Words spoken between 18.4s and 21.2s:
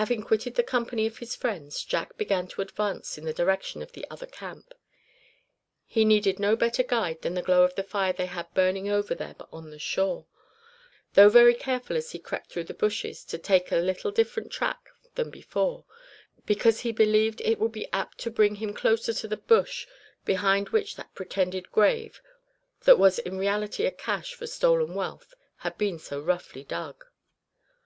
him closer to the bush behind which that